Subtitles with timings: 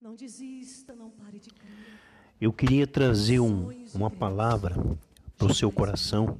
[0.00, 1.72] Não desista, não pare de crer.
[2.40, 4.76] Eu queria trazer um, uma palavra
[5.36, 6.38] para o seu coração.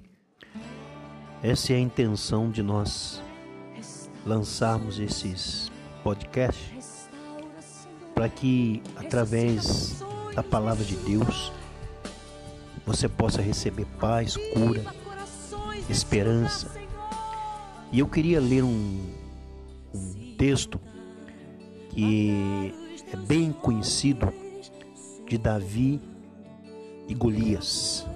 [1.43, 3.21] Essa é a intenção de nós
[4.25, 5.73] lançarmos esses
[6.05, 7.11] podcasts
[8.15, 10.05] para que através
[10.37, 11.53] da palavra de Deus
[12.87, 14.85] você possa receber paz, cura,
[15.91, 16.71] esperança.
[17.91, 19.15] E eu queria ler um,
[19.93, 20.81] um texto
[21.91, 24.33] que é bem conhecido
[25.27, 26.01] de Davi
[27.07, 28.07] e Golias.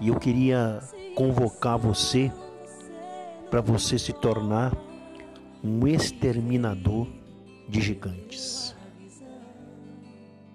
[0.00, 0.80] E eu queria
[1.14, 2.32] convocar você
[3.50, 4.72] para você se tornar
[5.62, 7.06] um exterminador
[7.68, 8.74] de gigantes.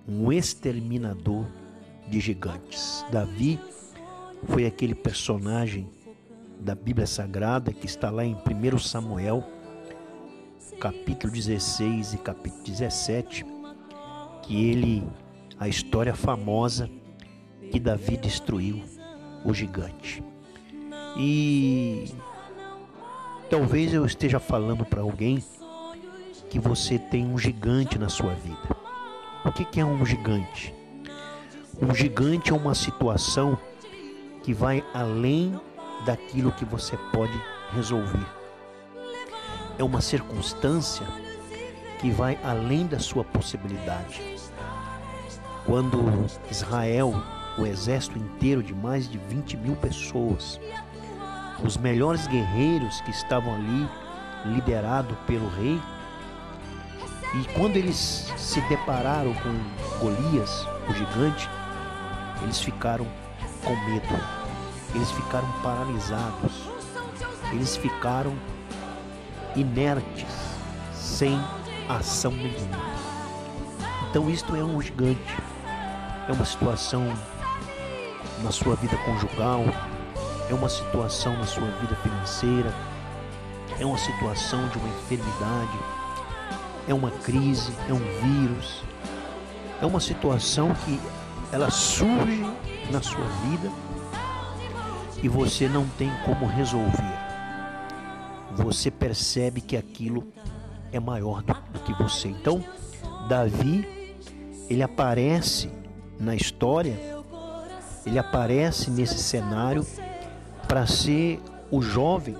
[0.07, 1.45] Um exterminador
[2.07, 3.05] de gigantes.
[3.11, 3.59] Davi
[4.45, 5.89] foi aquele personagem
[6.59, 9.43] da Bíblia Sagrada que está lá em 1 Samuel,
[10.79, 13.45] capítulo 16 e capítulo 17,
[14.41, 15.03] que ele
[15.59, 16.89] a história famosa
[17.69, 18.81] que Davi destruiu
[19.43, 20.23] o gigante.
[21.17, 22.13] E
[23.49, 25.43] talvez eu esteja falando para alguém
[26.49, 28.77] que você tem um gigante na sua vida.
[29.43, 30.73] O que é um gigante?
[31.81, 33.57] Um gigante é uma situação
[34.43, 35.59] que vai além
[36.05, 37.37] daquilo que você pode
[37.73, 38.38] resolver.
[39.79, 41.07] É uma circunstância
[42.01, 44.21] que vai além da sua possibilidade.
[45.65, 46.03] Quando
[46.51, 47.13] Israel,
[47.57, 50.59] o exército inteiro de mais de 20 mil pessoas,
[51.63, 53.89] os melhores guerreiros que estavam ali,
[54.53, 55.79] liderado pelo rei,
[57.35, 61.49] e quando eles se depararam com Golias, o gigante,
[62.41, 63.07] eles ficaram
[63.63, 64.23] com medo,
[64.93, 66.69] eles ficaram paralisados,
[67.53, 68.35] eles ficaram
[69.55, 70.27] inertes,
[70.93, 71.39] sem
[71.87, 72.77] ação nenhuma.
[74.09, 75.37] Então, isto é um gigante.
[76.27, 77.11] É uma situação
[78.43, 79.63] na sua vida conjugal,
[80.49, 82.73] é uma situação na sua vida financeira,
[83.79, 85.79] é uma situação de uma enfermidade,
[86.87, 88.83] é uma crise, é um vírus,
[89.81, 90.99] é uma situação que
[91.51, 92.45] ela surge
[92.91, 93.71] na sua vida
[95.21, 97.28] e você não tem como resolver.
[98.63, 100.27] Você percebe que aquilo
[100.91, 102.27] é maior do, do que você.
[102.27, 102.63] Então,
[103.27, 104.15] Davi,
[104.69, 105.69] ele aparece
[106.19, 106.97] na história,
[108.05, 109.85] ele aparece nesse cenário
[110.67, 111.39] para ser
[111.71, 112.35] o jovem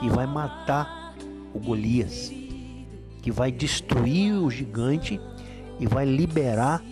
[0.00, 1.14] que vai matar
[1.52, 2.32] o Golias,
[3.22, 5.20] que vai destruir o gigante
[5.78, 6.82] e vai liberar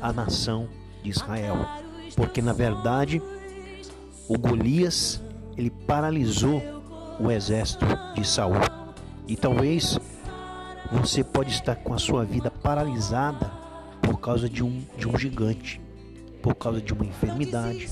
[0.00, 0.68] a nação
[1.02, 1.56] de Israel.
[2.14, 3.22] Porque na verdade,
[4.28, 5.22] o Golias,
[5.56, 6.75] ele paralisou
[7.18, 7.84] o exército
[8.14, 8.60] de Saul.
[9.26, 9.98] E talvez
[10.90, 13.50] você pode estar com a sua vida paralisada
[14.00, 15.80] por causa de um, de um gigante,
[16.42, 17.90] por causa de uma enfermidade,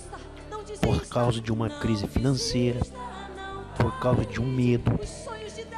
[0.80, 2.80] por causa de uma crise financeira,
[3.78, 4.98] por causa de um medo,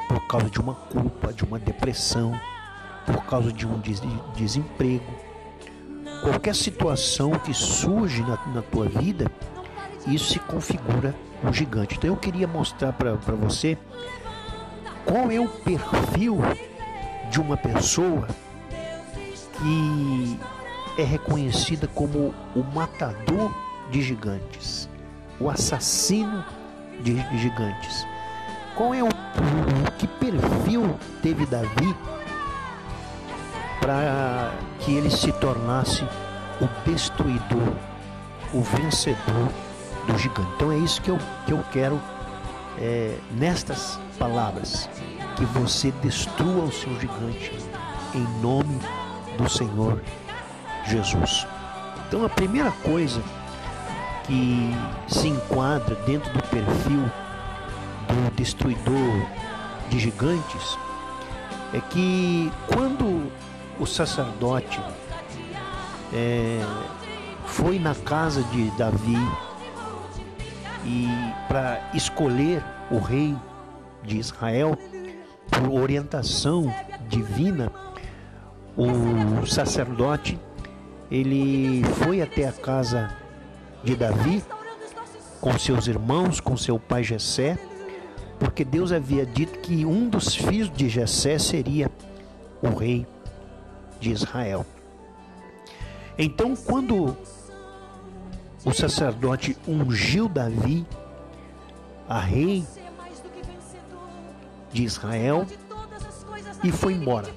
[0.08, 2.38] por causa de uma culpa, de uma depressão,
[3.06, 4.02] por causa de um des
[4.34, 5.26] desemprego.
[6.22, 9.30] Qualquer situação que surge na, na tua vida,
[10.06, 11.96] isso se configura um gigante.
[11.96, 13.76] Então eu queria mostrar para você
[15.04, 16.38] qual é o perfil
[17.30, 18.26] de uma pessoa
[19.58, 20.38] que
[20.98, 23.50] é reconhecida como o matador
[23.90, 24.88] de gigantes,
[25.38, 26.44] o assassino
[27.02, 28.06] de gigantes.
[28.74, 31.94] Qual é o, o que perfil teve Davi
[33.80, 36.04] para que ele se tornasse
[36.60, 37.74] o destruidor,
[38.52, 39.50] o vencedor
[40.06, 40.48] do gigante?
[40.56, 42.00] Então é isso que eu, que eu quero
[42.78, 44.88] é, nestas palavras,
[45.36, 47.52] que você destrua o seu gigante
[48.14, 48.80] em nome
[49.36, 50.00] do Senhor
[50.86, 51.46] Jesus.
[52.08, 53.20] Então, a primeira coisa
[54.24, 54.70] que
[55.08, 57.02] se enquadra dentro do perfil
[58.08, 59.26] do destruidor
[59.88, 60.78] de gigantes
[61.72, 63.30] é que quando
[63.78, 64.80] o sacerdote
[66.12, 66.64] é,
[67.46, 69.18] foi na casa de Davi
[70.86, 71.08] e
[71.48, 73.36] para escolher o rei
[74.04, 74.78] de Israel
[75.50, 76.72] por orientação
[77.08, 77.72] divina,
[78.76, 80.38] o sacerdote
[81.10, 83.16] ele foi até a casa
[83.82, 84.42] de Davi
[85.40, 87.58] com seus irmãos, com seu pai Jessé,
[88.38, 91.90] porque Deus havia dito que um dos filhos de Jessé seria
[92.62, 93.06] o rei
[94.00, 94.64] de Israel.
[96.18, 97.16] Então, quando
[98.66, 100.84] o sacerdote ungiu Davi
[102.08, 102.66] a rei
[104.72, 105.46] de Israel
[106.64, 107.28] e foi embora.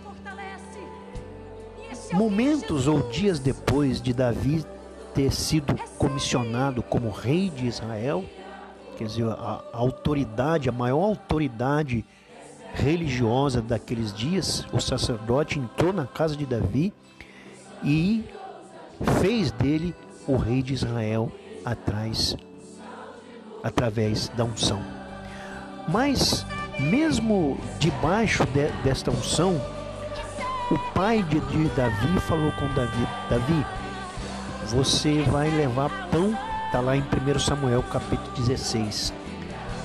[2.12, 4.66] Momentos ou dias depois de Davi
[5.14, 8.26] ter sido comissionado como rei de Israel,
[8.98, 12.04] quer dizer, a, autoridade, a maior autoridade
[12.74, 16.92] religiosa daqueles dias, o sacerdote entrou na casa de Davi
[17.84, 18.26] e
[19.22, 19.94] fez dele
[20.30, 21.32] o rei de Israel
[21.66, 22.38] atrás
[23.64, 24.80] através da unção.
[25.88, 26.46] Mas
[26.80, 29.60] mesmo debaixo de, desta unção,
[30.70, 33.66] o pai de, de Davi falou com Davi: Davi,
[34.68, 36.38] você vai levar pão,
[36.68, 39.12] está lá em 1 Samuel capítulo 16.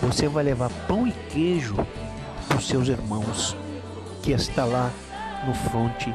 [0.02, 1.74] Você vai levar pão e queijo
[2.46, 3.56] para os seus irmãos,
[4.22, 4.90] que está lá
[5.46, 6.14] no fronte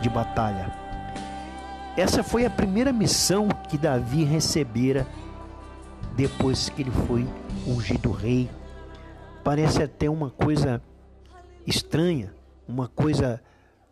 [0.00, 0.87] de batalha.
[1.98, 5.04] Essa foi a primeira missão que Davi recebera
[6.14, 7.26] depois que ele foi
[7.66, 8.48] ungido rei.
[9.42, 10.80] Parece até uma coisa
[11.66, 12.32] estranha,
[12.68, 13.42] uma coisa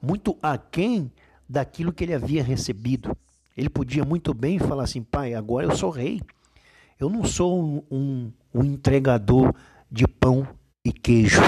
[0.00, 1.11] muito aquém
[1.49, 3.11] daquilo que ele havia recebido.
[3.56, 6.23] Ele podia muito bem falar assim: pai, agora eu sou rei.
[7.00, 9.52] Eu não sou um, um, um entregador
[9.91, 10.47] de pão
[10.85, 11.43] e queijo.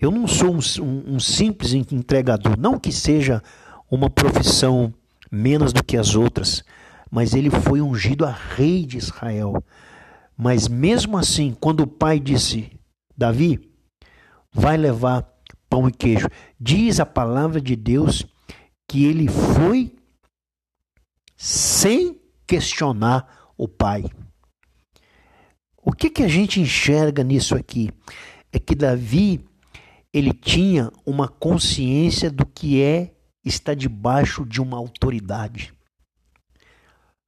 [0.00, 2.58] Eu não sou um, um, um simples entregador.
[2.58, 3.42] Não que seja
[3.90, 4.94] uma profissão
[5.30, 6.62] menos do que as outras,
[7.10, 9.62] mas ele foi ungido a rei de Israel.
[10.36, 12.70] Mas mesmo assim, quando o pai disse:
[13.16, 13.60] Davi,
[14.52, 15.28] vai levar
[15.68, 16.28] pão e queijo,
[16.58, 18.26] diz a palavra de Deus
[18.86, 19.94] que ele foi
[21.36, 24.04] sem questionar o pai.
[25.82, 27.90] O que, que a gente enxerga nisso aqui?
[28.52, 29.44] É que Davi
[30.12, 33.14] ele tinha uma consciência do que é
[33.48, 35.72] estar debaixo de uma autoridade.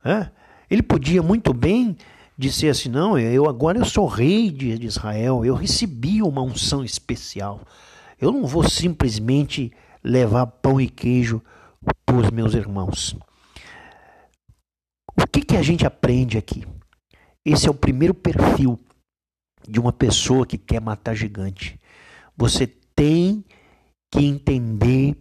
[0.05, 0.31] É?
[0.71, 1.97] Ele podia muito bem
[2.39, 7.61] dizer assim: não, eu agora eu sou rei de Israel, eu recebi uma unção especial.
[8.21, 9.73] Eu não vou simplesmente
[10.03, 11.43] levar pão e queijo
[12.05, 13.17] para os meus irmãos.
[15.19, 16.67] O que, que a gente aprende aqui?
[17.45, 18.79] Esse é o primeiro perfil
[19.69, 21.79] de uma pessoa que quer matar gigante.
[22.37, 23.45] Você tem
[24.11, 25.17] que entender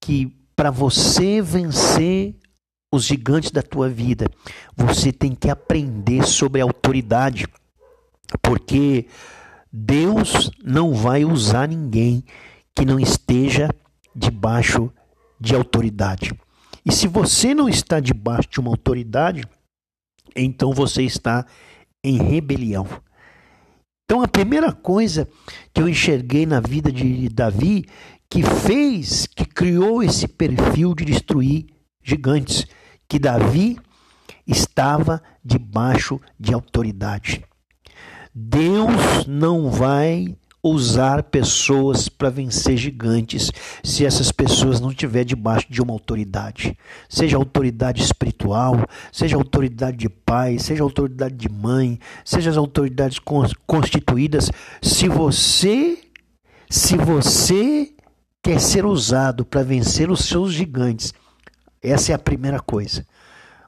[0.00, 2.34] que para você vencer
[2.92, 4.26] os gigantes da tua vida,
[4.76, 7.46] você tem que aprender sobre a autoridade,
[8.42, 9.06] porque
[9.72, 12.24] Deus não vai usar ninguém
[12.74, 13.68] que não esteja
[14.14, 14.90] debaixo
[15.40, 16.32] de autoridade.
[16.84, 19.42] E se você não está debaixo de uma autoridade,
[20.34, 21.44] então você está
[22.02, 22.86] em rebelião.
[24.04, 25.28] Então a primeira coisa
[25.72, 27.84] que eu enxerguei na vida de Davi
[28.30, 31.66] que fez, que criou esse perfil de destruir
[32.02, 32.66] gigantes,
[33.08, 33.78] que Davi
[34.46, 37.44] estava debaixo de autoridade.
[38.34, 43.50] Deus não vai usar pessoas para vencer gigantes
[43.82, 46.76] se essas pessoas não estiver debaixo de uma autoridade.
[47.08, 48.74] Seja autoridade espiritual,
[49.12, 53.18] seja autoridade de pai, seja autoridade de mãe, seja as autoridades
[53.66, 54.50] constituídas,
[54.82, 55.98] se você
[56.70, 57.94] se você
[58.48, 61.12] quer ser usado para vencer os seus gigantes,
[61.82, 63.06] essa é a primeira coisa.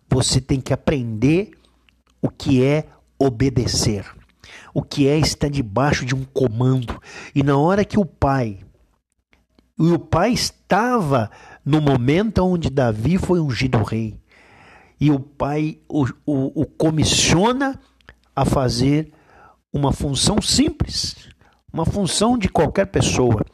[0.08, 1.50] Você tem que aprender
[2.22, 2.86] o que é
[3.18, 4.06] obedecer.
[4.72, 6.98] O que é estar debaixo de um comando.
[7.34, 8.60] E na hora que o pai,
[9.78, 11.30] e o pai estava
[11.62, 14.18] no momento onde Davi foi ungido rei,
[14.98, 17.78] e o pai o, o, o comissiona
[18.34, 19.12] a fazer
[19.70, 21.28] uma função simples,
[21.70, 23.44] uma função de qualquer pessoa.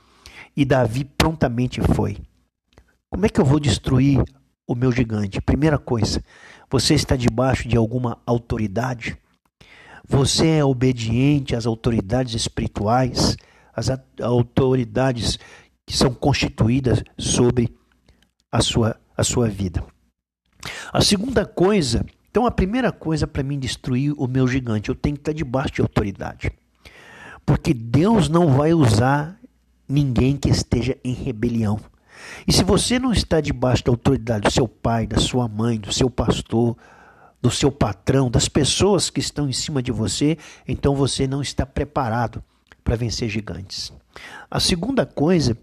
[0.56, 2.16] E Davi prontamente foi.
[3.10, 4.22] Como é que eu vou destruir
[4.66, 5.40] o meu gigante?
[5.40, 6.22] Primeira coisa,
[6.70, 9.18] você está debaixo de alguma autoridade?
[10.08, 13.36] Você é obediente às autoridades espirituais,
[13.74, 13.88] às
[14.22, 15.38] autoridades
[15.86, 17.76] que são constituídas sobre
[18.50, 19.84] a sua, a sua vida.
[20.92, 25.16] A segunda coisa, então a primeira coisa para mim destruir o meu gigante, eu tenho
[25.16, 26.50] que estar debaixo de autoridade.
[27.44, 29.38] Porque Deus não vai usar
[29.88, 31.78] ninguém que esteja em rebelião.
[32.46, 35.92] E se você não está debaixo da autoridade do seu pai, da sua mãe, do
[35.92, 36.76] seu pastor,
[37.40, 41.64] do seu patrão, das pessoas que estão em cima de você, então você não está
[41.66, 42.42] preparado
[42.82, 43.92] para vencer gigantes.
[44.50, 45.56] A segunda coisa,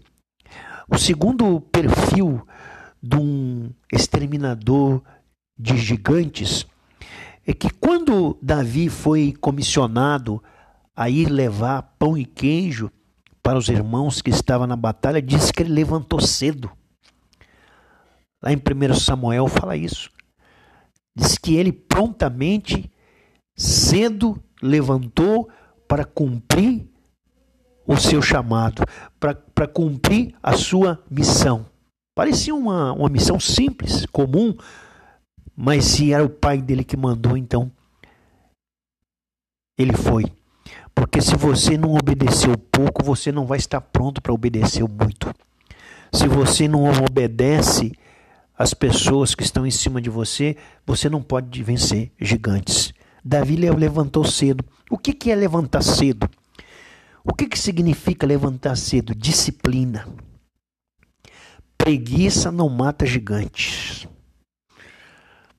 [0.88, 2.46] o segundo perfil
[3.02, 5.02] de um exterminador
[5.58, 6.66] de gigantes
[7.46, 10.42] é que quando Davi foi comissionado
[10.96, 12.90] a ir levar pão e queijo
[13.44, 16.72] para os irmãos que estavam na batalha, diz que ele levantou cedo.
[18.42, 20.10] Lá em 1 Samuel fala isso.
[21.14, 22.90] Diz que ele prontamente,
[23.54, 25.50] cedo, levantou
[25.86, 26.88] para cumprir
[27.86, 28.82] o seu chamado,
[29.20, 31.66] para, cumprir a sua missão.
[32.16, 34.56] Parecia uma, uma missão simples, comum,
[35.54, 37.70] mas se era o pai dele que mandou, então
[39.78, 40.24] ele foi.
[40.94, 45.34] Porque se você não obedeceu pouco, você não vai estar pronto para obedecer muito.
[46.12, 47.92] Se você não obedece
[48.56, 52.94] as pessoas que estão em cima de você, você não pode vencer gigantes.
[53.24, 54.64] Davi levantou cedo.
[54.90, 56.28] O que, que é levantar cedo?
[57.24, 59.14] O que, que significa levantar cedo?
[59.14, 60.06] Disciplina.
[61.76, 64.06] Preguiça não mata gigantes.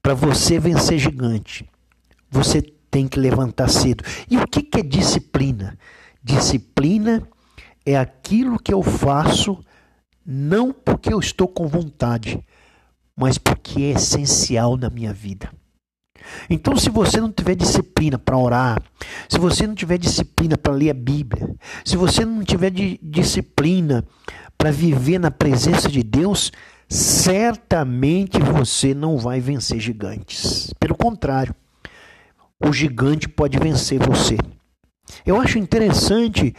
[0.01, 1.68] Para você vencer gigante,
[2.30, 2.62] você
[2.96, 4.06] tem que levantar cedo.
[4.32, 5.78] E o que, que é disciplina?
[6.24, 7.28] Disciplina
[7.86, 9.60] é aquilo que eu faço
[10.25, 12.42] não porque eu estou com vontade,
[13.14, 15.52] mas porque é essencial na minha vida.
[16.50, 18.82] Então, se você não tiver disciplina para orar,
[19.28, 24.06] se você não tiver disciplina para ler a Bíblia, se você não tiver disciplina
[24.58, 26.50] para viver na presença de Deus,
[26.88, 30.74] certamente você não vai vencer gigantes.
[30.80, 31.54] Pelo contrário,
[32.64, 34.38] o gigante pode vencer você.
[35.26, 36.54] Eu acho interessante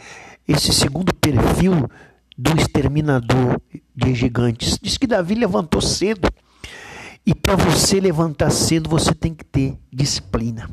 [0.47, 1.89] esse segundo perfil
[2.37, 3.59] do exterminador
[3.95, 4.77] de gigantes.
[4.81, 6.29] Diz que Davi levantou cedo.
[7.25, 10.69] E para você levantar cedo, você tem que ter disciplina.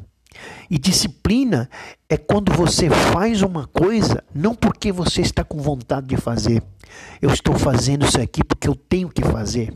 [0.71, 1.69] E disciplina
[2.09, 6.63] é quando você faz uma coisa não porque você está com vontade de fazer.
[7.21, 9.75] Eu estou fazendo isso aqui porque eu tenho que fazer.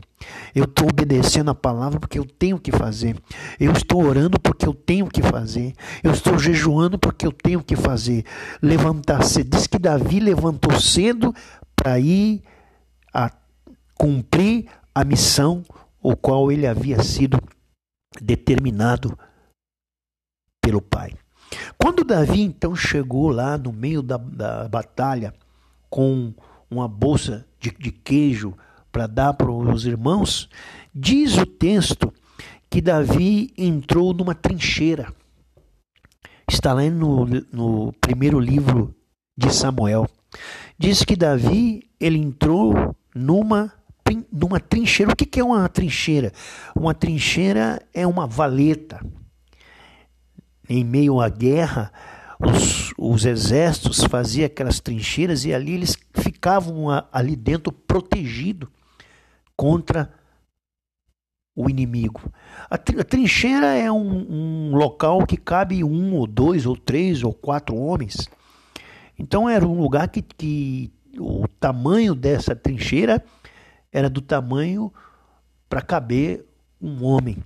[0.53, 3.15] Eu estou obedecendo a palavra porque eu tenho que fazer.
[3.59, 5.73] Eu estou orando porque eu tenho que fazer.
[6.03, 8.25] Eu estou jejuando porque eu tenho que fazer.
[8.61, 9.55] Levantar cedo.
[9.55, 11.33] Diz que Davi levantou cedo
[11.75, 12.43] para ir
[13.13, 13.31] a
[13.95, 15.63] cumprir a missão
[16.01, 17.39] o qual ele havia sido
[18.21, 19.17] determinado
[20.61, 21.13] pelo pai.
[21.77, 25.33] Quando Davi então chegou lá no meio da, da batalha
[25.89, 26.33] com
[26.69, 28.53] uma bolsa de, de queijo
[28.91, 30.49] para dar para os irmãos,
[30.93, 32.13] diz o texto
[32.69, 35.11] que Davi entrou numa trincheira.
[36.49, 38.95] Está lá no, no primeiro livro
[39.37, 40.07] de Samuel.
[40.77, 43.73] Diz que Davi ele entrou numa
[44.31, 45.11] numa trincheira.
[45.11, 46.33] O que é uma trincheira?
[46.75, 48.99] Uma trincheira é uma valeta.
[50.67, 51.91] Em meio à guerra,
[52.39, 58.69] os, os exércitos faziam aquelas trincheiras e ali eles ficavam ali dentro protegidos
[59.55, 60.09] contra
[61.53, 62.31] o inimigo.
[62.69, 67.75] A, trincheira é um, um, local que cabe um ou dois ou três ou quatro
[67.75, 68.29] homens.
[69.17, 73.21] Então era um lugar que, que o tamanho dessa trincheira
[73.91, 74.93] era do tamanho
[75.67, 76.45] para caber
[76.81, 77.37] um homem.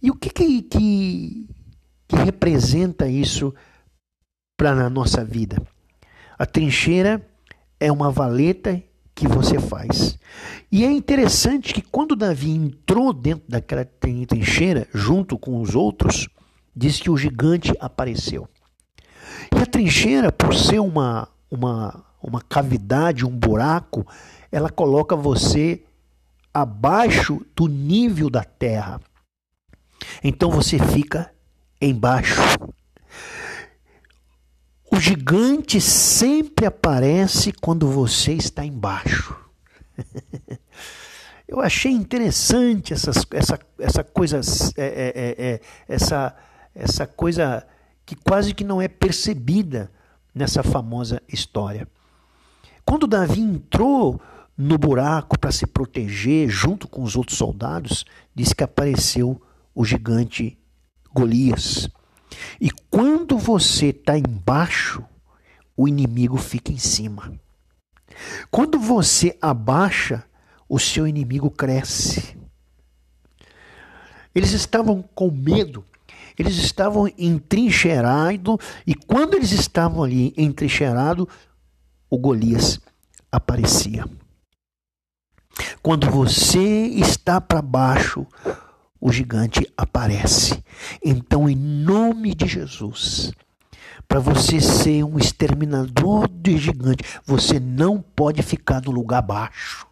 [0.00, 1.48] E o que, que, que,
[2.08, 3.54] que representa isso
[4.58, 5.62] para a nossa vida?
[6.36, 7.24] A trincheira
[7.78, 8.82] é uma valeta
[9.14, 10.18] que você faz.
[10.70, 16.28] E é interessante que quando Davi entrou dentro daquela trincheira, junto com os outros,
[16.74, 18.48] diz que o gigante apareceu.
[19.56, 24.04] E a trincheira, por ser uma, uma, uma cavidade, um buraco,
[24.50, 25.84] ela coloca você
[26.52, 29.00] abaixo do nível da terra.
[30.22, 31.32] Então você fica
[31.80, 32.40] embaixo.
[34.90, 39.36] O gigante sempre aparece quando você está embaixo.
[41.46, 44.40] Eu achei interessante essas, essa, essa coisa,
[44.76, 46.36] é, é, é, é, essa,
[46.74, 47.66] essa coisa
[48.04, 49.90] que quase que não é percebida
[50.34, 51.88] nessa famosa história.
[52.84, 54.20] Quando Davi entrou
[54.56, 58.04] no buraco para se proteger junto com os outros soldados,
[58.34, 59.40] diz que apareceu
[59.74, 60.58] o gigante
[61.14, 61.88] Golias.
[62.60, 65.04] E quando você está embaixo,
[65.76, 67.32] o inimigo fica em cima.
[68.50, 70.24] Quando você abaixa,
[70.68, 72.36] o seu inimigo cresce.
[74.34, 75.84] Eles estavam com medo
[76.38, 81.26] eles estavam entrincheirados e quando eles estavam ali entrincheirados,
[82.08, 82.80] o Golias
[83.30, 84.04] aparecia.
[85.82, 88.24] Quando você está para baixo,
[89.00, 90.62] o gigante aparece.
[91.04, 93.32] Então, em nome de Jesus,
[94.06, 99.86] para você ser um exterminador de gigante, você não pode ficar no lugar baixo.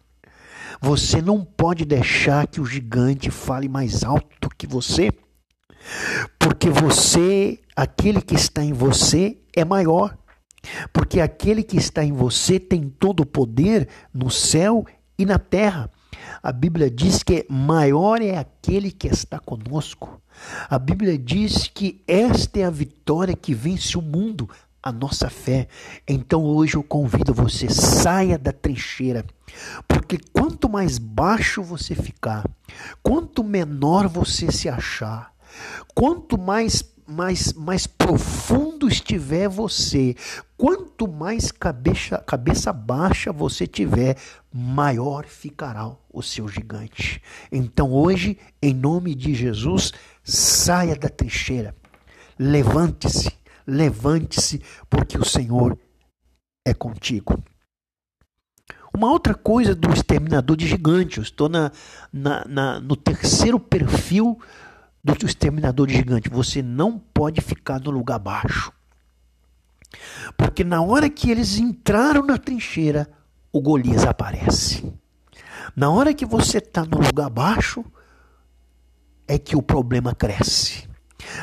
[0.81, 5.11] Você não pode deixar que o gigante fale mais alto que você.
[6.37, 10.17] Porque você, aquele que está em você, é maior.
[10.91, 14.85] Porque aquele que está em você tem todo o poder no céu
[15.17, 15.89] e na terra.
[16.41, 20.21] A Bíblia diz que maior é aquele que está conosco.
[20.69, 24.49] A Bíblia diz que esta é a vitória que vence o mundo,
[24.81, 25.67] a nossa fé.
[26.07, 29.25] Então hoje eu convido você, saia da trincheira,
[29.87, 32.45] porque quanto mais baixo você ficar,
[33.01, 35.33] quanto menor você se achar,
[35.93, 40.15] quanto mais mais, mais profundo estiver você,
[40.57, 44.17] quanto mais cabeça, cabeça baixa você tiver,
[44.53, 47.21] maior ficará o seu gigante.
[47.51, 51.73] Então hoje, em nome de Jesus, saia da trincheira,
[52.37, 53.31] levante-se,
[53.65, 55.79] levante-se, porque o Senhor
[56.65, 57.41] é contigo.
[58.93, 61.71] Uma outra coisa do exterminador de gigantes, estou na,
[62.11, 64.39] na, na, no terceiro perfil
[65.03, 66.29] do exterminador gigante.
[66.29, 68.71] Você não pode ficar no lugar baixo.
[70.35, 73.09] Porque na hora que eles entraram na trincheira,
[73.51, 74.93] o Golias aparece.
[75.75, 77.85] Na hora que você está no lugar baixo,
[79.27, 80.86] é que o problema cresce.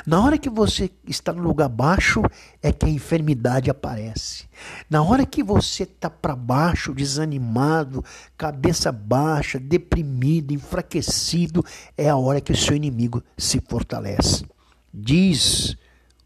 [0.07, 2.23] Na hora que você está no lugar baixo,
[2.62, 4.47] é que a enfermidade aparece.
[4.88, 8.05] Na hora que você está para baixo, desanimado,
[8.37, 11.64] cabeça baixa, deprimido, enfraquecido,
[11.97, 14.47] é a hora que o seu inimigo se fortalece.
[14.93, 15.76] Diz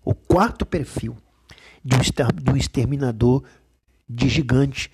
[0.05, 1.17] o quarto perfil
[1.85, 3.43] do exterminador
[4.09, 4.91] de gigante,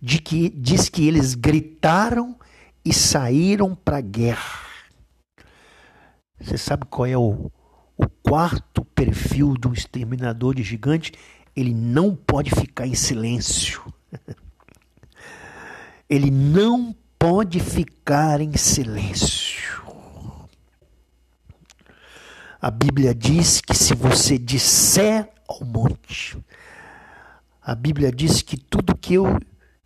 [0.00, 2.36] de que diz que eles gritaram
[2.84, 4.60] e saíram para a guerra.
[6.40, 7.50] Você sabe qual é o,
[7.98, 11.12] o quarto perfil de um exterminador de gigante,
[11.54, 13.82] ele não pode ficar em silêncio.
[16.10, 19.82] Ele não pode ficar em silêncio.
[22.58, 26.38] A Bíblia diz que se você disser ao monte,
[27.60, 29.38] a Bíblia diz que tudo que eu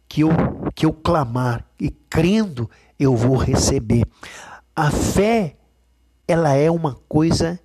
[0.09, 0.31] que eu
[0.75, 4.07] que eu clamar e crendo eu vou receber.
[4.77, 5.57] A fé
[6.29, 7.59] ela é uma coisa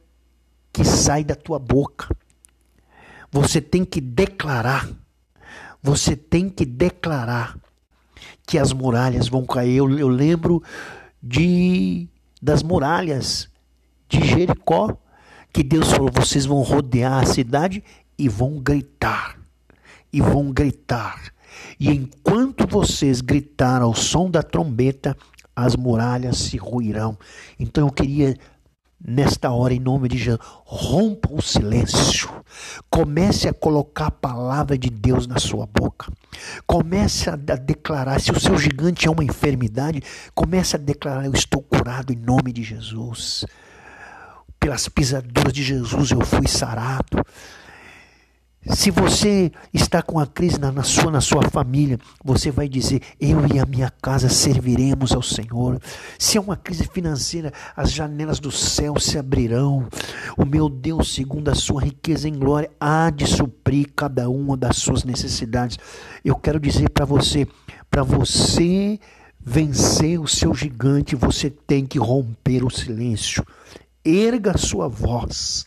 [0.77, 2.15] que sai da tua boca.
[3.31, 4.87] Você tem que declarar.
[5.81, 7.57] Você tem que declarar
[8.45, 9.77] que as muralhas vão cair.
[9.77, 10.61] Eu, eu lembro
[11.21, 12.07] de
[12.39, 13.49] das muralhas
[14.07, 14.95] de Jericó,
[15.51, 17.83] que Deus falou: vocês vão rodear a cidade
[18.15, 19.39] e vão gritar.
[20.13, 21.33] E vão gritar.
[21.79, 25.17] E enquanto vocês gritar ao som da trombeta,
[25.55, 27.17] as muralhas se ruirão.
[27.59, 28.37] Então eu queria
[29.07, 32.29] nesta hora, em nome de Jesus, rompa o silêncio.
[32.89, 36.11] Comece a colocar a palavra de Deus na sua boca.
[36.65, 38.19] Comece a declarar.
[38.19, 40.03] Se o seu gigante é uma enfermidade,
[40.35, 43.45] comece a declarar: Eu estou curado em nome de Jesus.
[44.59, 47.23] Pelas pisaduras de Jesus eu fui sarado.
[48.69, 53.01] Se você está com a crise na, na, sua, na sua família, você vai dizer:
[53.19, 55.79] Eu e a minha casa serviremos ao Senhor.
[56.19, 59.87] Se é uma crise financeira, as janelas do céu se abrirão.
[60.37, 64.77] O meu Deus, segundo a sua riqueza em glória, há de suprir cada uma das
[64.77, 65.77] suas necessidades.
[66.23, 67.47] Eu quero dizer para você:
[67.89, 68.99] para você
[69.39, 73.45] vencer o seu gigante, você tem que romper o silêncio.
[74.03, 75.65] Erga a sua voz.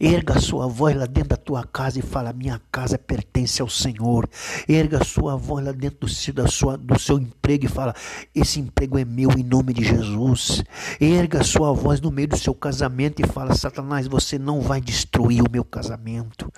[0.00, 4.28] Erga sua voz lá dentro da tua casa e fala: Minha casa pertence ao Senhor.
[4.66, 7.94] Erga sua voz lá dentro do sua, do seu emprego e fala:
[8.34, 10.64] Esse emprego é meu em nome de Jesus.
[10.98, 15.42] Erga sua voz no meio do seu casamento e fala: Satanás, você não vai destruir
[15.42, 16.50] o meu casamento.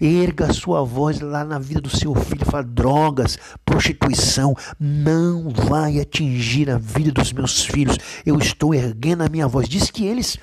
[0.00, 6.00] Erga sua voz lá na vida do seu filho e fala: Drogas, prostituição, não vai
[6.00, 7.98] atingir a vida dos meus filhos.
[8.24, 9.68] Eu estou erguendo a minha voz.
[9.68, 10.38] Diz que eles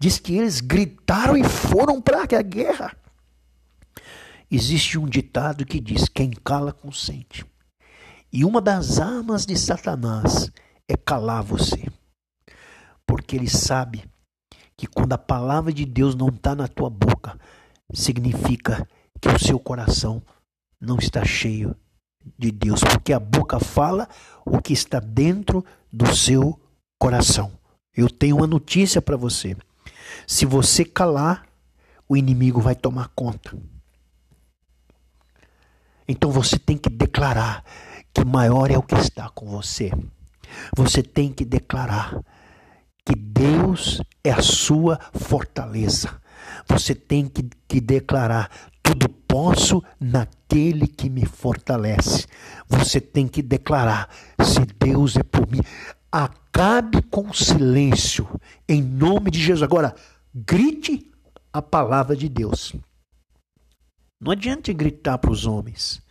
[0.00, 2.96] diz que eles gritaram e foram para a guerra.
[4.50, 7.44] Existe um ditado que diz: quem cala consente.
[8.32, 10.50] E uma das armas de Satanás
[10.88, 11.86] é calar você.
[13.06, 14.04] Porque ele sabe
[14.76, 17.38] que quando a palavra de Deus não está na tua boca,
[17.92, 18.88] significa
[19.20, 20.22] que o seu coração
[20.80, 21.76] não está cheio
[22.38, 22.80] de Deus.
[22.80, 24.08] Porque a boca fala
[24.46, 26.58] o que está dentro do seu
[26.98, 27.52] coração.
[27.94, 29.56] Eu tenho uma notícia para você.
[30.30, 31.44] Se você calar,
[32.08, 33.58] o inimigo vai tomar conta.
[36.06, 37.64] Então você tem que declarar
[38.14, 39.90] que maior é o que está com você.
[40.76, 42.22] Você tem que declarar
[43.04, 46.22] que Deus é a sua fortaleza.
[46.68, 48.48] Você tem que, que declarar:
[48.84, 52.28] tudo posso naquele que me fortalece.
[52.68, 54.08] Você tem que declarar:
[54.44, 55.60] se Deus é por mim,
[56.12, 58.28] Acabe com o silêncio,
[58.68, 59.62] em nome de Jesus.
[59.62, 59.94] Agora,
[60.34, 61.10] grite
[61.52, 62.74] a palavra de Deus.
[64.20, 66.02] Não adianta gritar para os homens.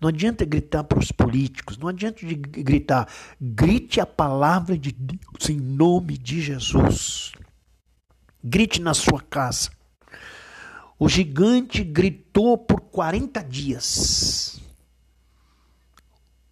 [0.00, 1.78] Não adianta gritar para os políticos.
[1.78, 3.08] Não adianta gritar.
[3.40, 7.32] Grite a palavra de Deus em nome de Jesus.
[8.42, 9.70] Grite na sua casa.
[10.98, 14.60] O gigante gritou por 40 dias.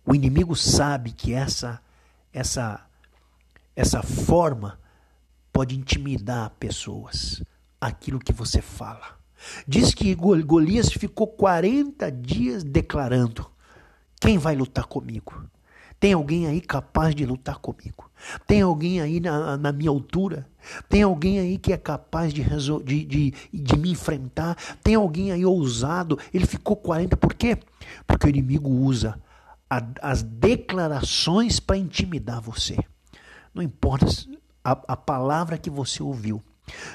[0.04, 1.80] O inimigo sabe que essa
[2.32, 2.84] essa
[3.76, 4.81] essa forma
[5.52, 7.42] pode intimidar pessoas,
[7.80, 9.20] aquilo que você fala.
[9.66, 13.50] Diz que Golias ficou 40 dias declarando:
[14.20, 15.44] Quem vai lutar comigo?
[15.98, 18.10] Tem alguém aí capaz de lutar comigo?
[18.46, 20.48] Tem alguém aí na, na minha altura?
[20.88, 22.44] Tem alguém aí que é capaz de,
[22.84, 24.56] de, de, de me enfrentar?
[24.82, 26.18] Tem alguém aí ousado?
[26.34, 27.56] Ele ficou 40, por quê?
[28.04, 29.20] Porque o inimigo usa
[29.70, 32.76] a, as declarações para intimidar você.
[33.54, 34.06] Não importa
[34.64, 36.42] a, a palavra que você ouviu,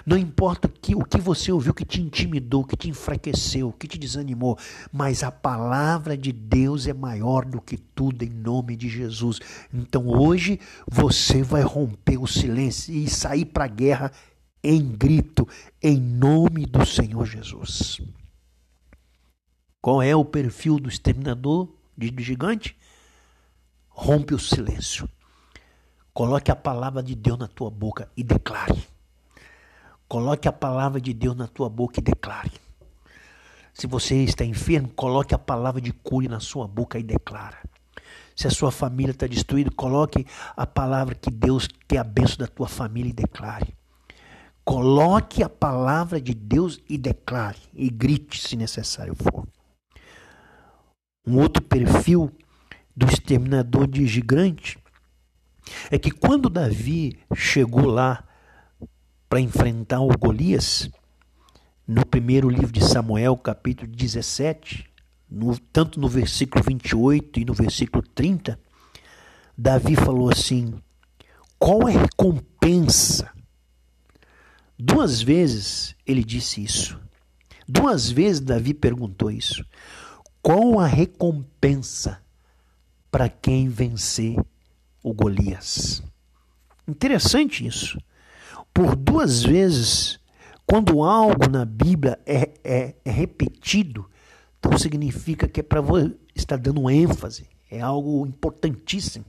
[0.06, 3.88] não importa o que, o que você ouviu que te intimidou, que te enfraqueceu, que
[3.88, 4.58] te desanimou,
[4.92, 9.40] mas a palavra de Deus é maior do que tudo em nome de Jesus.
[9.74, 14.12] Então hoje você vai romper o silêncio e sair para a guerra
[14.64, 15.48] em grito,
[15.82, 18.02] em nome do Senhor Jesus.
[19.82, 22.76] Qual é o perfil do exterminador do gigante?
[23.90, 25.10] Rompe o silêncio.
[26.18, 28.84] Coloque a palavra de Deus na tua boca e declare.
[30.08, 32.54] Coloque a palavra de Deus na tua boca e declare.
[33.72, 37.60] Se você está enfermo, coloque a palavra de cura na sua boca e declara.
[38.36, 40.26] Se a sua família está destruída, coloque
[40.56, 43.76] a palavra que Deus quer a benção da tua família e declare.
[44.66, 47.60] Coloque a palavra de Deus e declare.
[47.76, 49.48] E grite se necessário for.
[51.28, 52.32] Um outro perfil
[52.96, 54.80] do exterminador de gigante
[55.92, 58.24] é que quando Davi chegou lá
[59.30, 60.90] para enfrentar o Golias,
[61.88, 64.90] no primeiro livro de Samuel, capítulo 17,
[65.30, 68.60] no, tanto no versículo 28 e no versículo 30,
[69.58, 70.74] Davi falou assim:
[71.58, 73.32] qual é a recompensa?
[74.78, 77.00] Duas vezes ele disse isso.
[77.68, 79.66] Duas vezes Davi perguntou isso.
[80.42, 82.22] Qual a recompensa
[83.10, 84.38] para quem vencer
[85.10, 86.04] o Golias?
[86.88, 87.98] Interessante isso
[88.78, 90.20] por duas vezes,
[90.64, 94.08] quando algo na Bíblia é, é, é repetido,
[94.60, 95.82] então significa que é para
[96.36, 99.26] estar dando ênfase, é algo importantíssimo.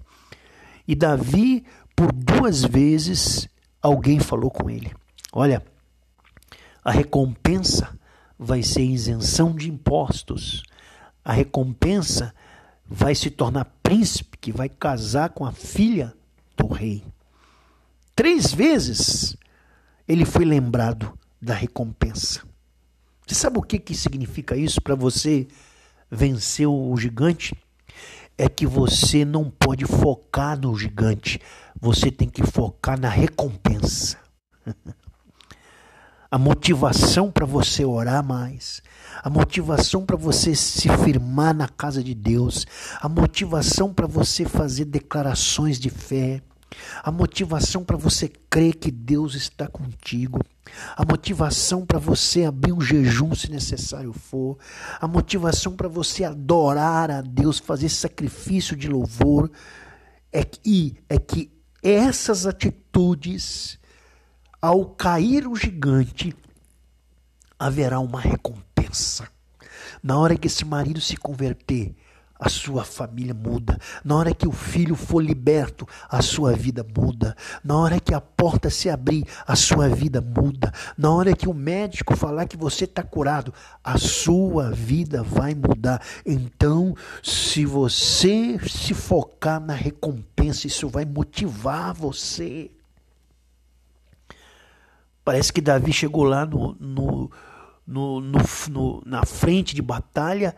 [0.86, 1.64] E Davi,
[1.96, 3.48] por duas vezes,
[3.80, 4.92] alguém falou com ele:
[5.32, 5.64] Olha,
[6.84, 7.98] a recompensa
[8.38, 10.62] vai ser isenção de impostos,
[11.24, 12.34] a recompensa
[12.86, 16.14] vai se tornar príncipe que vai casar com a filha
[16.54, 17.02] do rei.
[18.14, 19.34] Três vezes
[20.06, 22.42] ele foi lembrado da recompensa.
[23.26, 25.48] Você sabe o que, que significa isso para você
[26.10, 27.56] vencer o gigante?
[28.36, 31.40] É que você não pode focar no gigante,
[31.80, 34.18] você tem que focar na recompensa.
[36.30, 38.82] a motivação para você orar mais,
[39.22, 42.66] a motivação para você se firmar na casa de Deus,
[43.00, 46.42] a motivação para você fazer declarações de fé,
[47.02, 50.40] a motivação para você crer que Deus está contigo,
[50.94, 54.58] a motivação para você abrir um jejum se necessário for,
[55.00, 59.50] a motivação para você adorar a Deus, fazer sacrifício de louvor,
[60.30, 61.50] é que, é que
[61.82, 63.78] essas atitudes,
[64.60, 66.34] ao cair o gigante,
[67.58, 69.28] haverá uma recompensa.
[70.02, 71.94] Na hora que esse marido se converter,
[72.38, 73.78] a sua família muda.
[74.04, 77.36] Na hora que o filho for liberto, a sua vida muda.
[77.64, 80.72] Na hora que a porta se abrir, a sua vida muda.
[80.96, 86.00] Na hora que o médico falar que você está curado, a sua vida vai mudar.
[86.24, 92.70] Então, se você se focar na recompensa, isso vai motivar você.
[95.28, 97.30] Parece que Davi chegou lá no, no,
[97.86, 98.20] no,
[98.70, 100.56] no, na frente de batalha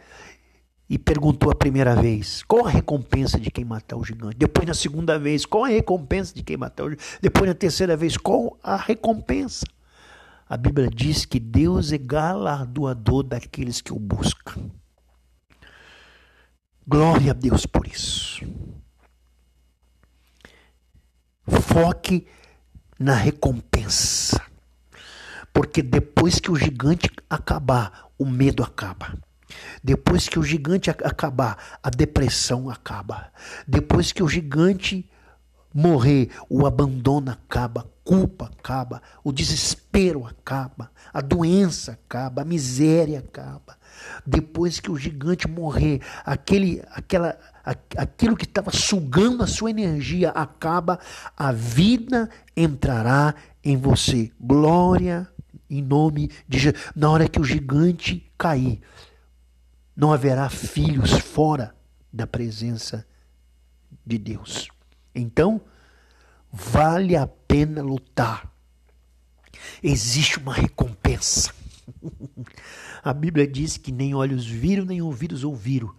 [0.88, 4.36] e perguntou a primeira vez: qual a recompensa de quem matar o gigante?
[4.36, 7.18] Depois, na segunda vez: qual a recompensa de quem matar o gigante?
[7.20, 9.66] Depois, na terceira vez: qual a recompensa?
[10.48, 14.70] A Bíblia diz que Deus é galardoador daqueles que o buscam.
[16.86, 18.46] Glória a Deus por isso.
[21.44, 22.24] Foque
[23.00, 24.48] na recompensa.
[25.52, 29.14] Porque depois que o gigante acabar, o medo acaba.
[29.82, 33.32] Depois que o gigante acabar, a depressão acaba.
[33.66, 35.08] Depois que o gigante
[35.72, 43.20] morrer, o abandono acaba, a culpa acaba, o desespero acaba, a doença acaba, a miséria
[43.20, 43.78] acaba.
[44.26, 47.38] Depois que o gigante morrer, aquele, aquela,
[47.96, 50.98] aquilo que estava sugando a sua energia acaba,
[51.36, 54.30] a vida entrará em você.
[54.40, 55.28] Glória
[55.70, 56.84] Em nome de Jesus.
[56.94, 58.80] Na hora que o gigante cair,
[59.96, 61.74] não haverá filhos fora
[62.12, 63.06] da presença
[64.04, 64.68] de Deus.
[65.14, 65.60] Então,
[66.52, 68.50] vale a pena lutar.
[69.82, 71.52] Existe uma recompensa.
[73.02, 75.94] A Bíblia diz que nem olhos viram, nem ouvidos ouviram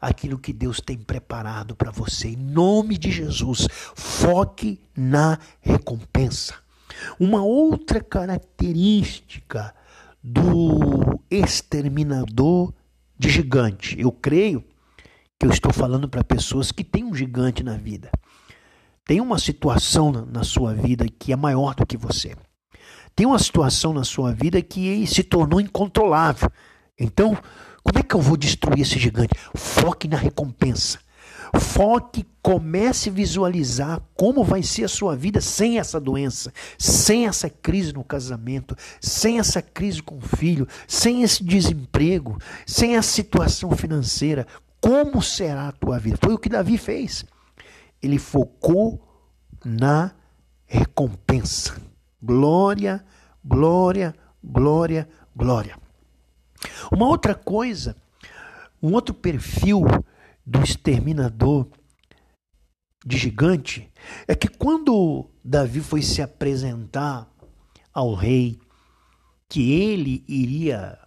[0.00, 2.28] aquilo que Deus tem preparado para você.
[2.28, 6.54] Em nome de Jesus, foque na recompensa.
[7.18, 9.74] Uma outra característica
[10.22, 12.72] do exterminador
[13.18, 14.64] de gigante, eu creio
[15.38, 18.10] que eu estou falando para pessoas que têm um gigante na vida.
[19.04, 22.34] Tem uma situação na sua vida que é maior do que você.
[23.14, 26.50] Tem uma situação na sua vida que se tornou incontrolável.
[26.98, 27.36] Então,
[27.82, 29.32] como é que eu vou destruir esse gigante?
[29.54, 30.98] Foque na recompensa.
[31.60, 37.50] Foque, comece a visualizar como vai ser a sua vida sem essa doença, sem essa
[37.50, 43.72] crise no casamento, sem essa crise com o filho, sem esse desemprego, sem a situação
[43.72, 44.46] financeira.
[44.80, 46.18] Como será a tua vida?
[46.22, 47.24] Foi o que Davi fez.
[48.02, 49.02] Ele focou
[49.64, 50.12] na
[50.66, 51.76] recompensa.
[52.22, 53.04] Glória,
[53.44, 55.78] glória, glória, glória.
[56.92, 57.96] Uma outra coisa,
[58.82, 59.84] um outro perfil
[60.46, 61.68] do exterminador
[63.04, 63.90] de gigante
[64.28, 67.28] é que quando Davi foi se apresentar
[67.92, 68.58] ao rei
[69.48, 70.98] que ele iria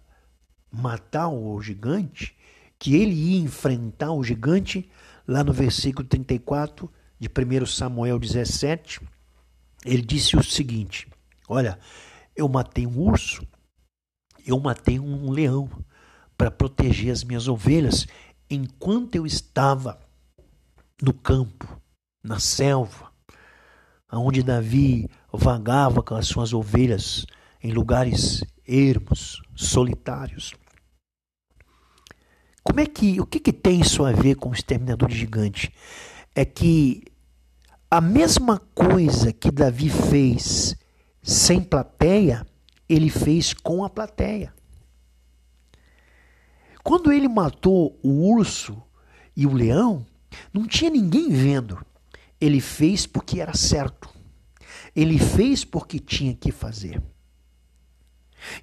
[0.70, 2.36] matar o gigante,
[2.78, 4.90] que ele ia enfrentar o gigante,
[5.26, 9.00] lá no versículo 34 de 1 Samuel 17,
[9.84, 11.08] ele disse o seguinte:
[11.48, 11.78] Olha,
[12.34, 13.46] eu matei um urso,
[14.46, 15.68] eu matei um leão
[16.36, 18.06] para proteger as minhas ovelhas
[18.50, 19.98] enquanto eu estava
[21.00, 21.80] no campo,
[22.22, 23.10] na selva,
[24.12, 27.24] onde Davi vagava com as suas ovelhas
[27.62, 30.52] em lugares ermos, solitários.
[32.62, 35.72] Como é que, o que, que tem isso a ver com o exterminador gigante?
[36.34, 37.04] É que
[37.90, 40.76] a mesma coisa que Davi fez
[41.22, 42.46] sem plateia,
[42.88, 44.52] ele fez com a plateia.
[46.90, 48.82] Quando ele matou o urso
[49.36, 50.04] e o leão,
[50.52, 51.78] não tinha ninguém vendo.
[52.40, 54.10] Ele fez porque era certo.
[54.96, 57.00] Ele fez porque tinha que fazer.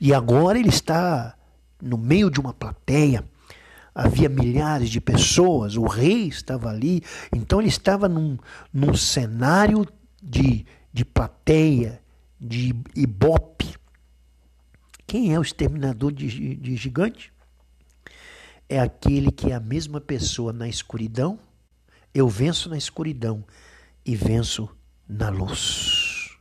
[0.01, 1.37] E agora ele está
[1.81, 3.23] no meio de uma plateia.
[3.95, 7.01] Havia milhares de pessoas, o rei estava ali,
[7.33, 8.37] então ele estava num,
[8.73, 9.87] num cenário
[10.21, 12.01] de, de plateia,
[12.37, 13.73] de ibope.
[15.07, 17.31] Quem é o exterminador de, de gigante?
[18.69, 21.39] É aquele que é a mesma pessoa na escuridão.
[22.13, 23.43] Eu venço na escuridão
[24.05, 24.69] e venço
[25.07, 26.37] na luz.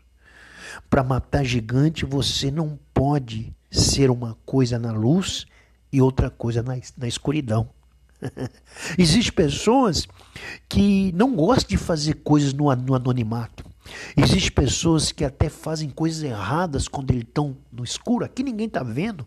[0.91, 5.47] Para matar gigante, você não pode ser uma coisa na luz
[5.93, 7.69] e outra coisa na, na escuridão.
[8.99, 10.09] Existem pessoas
[10.69, 13.65] que não gostam de fazer coisas no, no anonimato.
[14.17, 18.25] Existem pessoas que até fazem coisas erradas quando eles estão no escuro.
[18.25, 19.27] Aqui ninguém está vendo.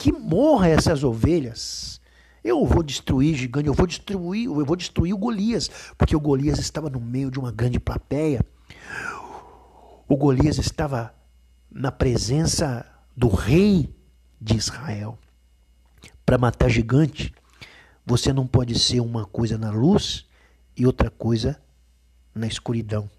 [0.00, 2.00] Que morra essas ovelhas.
[2.42, 6.58] Eu vou destruir gigante, eu vou destruir, eu vou destruir o Golias, porque o Golias
[6.58, 8.40] estava no meio de uma grande plateia.
[10.08, 11.14] O Golias estava
[11.70, 13.94] na presença do rei
[14.40, 15.18] de Israel.
[16.24, 17.34] Para matar gigante,
[18.06, 20.26] você não pode ser uma coisa na luz
[20.74, 21.60] e outra coisa
[22.34, 23.10] na escuridão.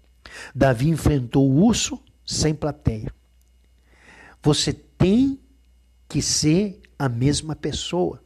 [0.52, 3.14] Davi enfrentou o urso sem plateia.
[4.42, 5.38] Você tem
[6.12, 8.22] que ser a mesma pessoa.